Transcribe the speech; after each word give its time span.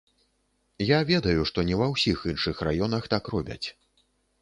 Я 0.91 0.99
ведаю, 1.11 1.45
што 1.51 1.67
не 1.69 1.79
ва 1.83 1.91
ўсіх 1.93 2.27
іншых 2.33 2.67
раёнах 2.71 3.03
так 3.17 3.33
робяць. 3.37 3.65